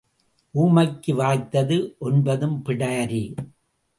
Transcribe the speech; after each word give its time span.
ஊமைக்கு 0.53 1.11
வாய்த்தது 1.15 1.77
ஒன்பதும் 2.01 2.57
பிடாரி. 2.65 3.23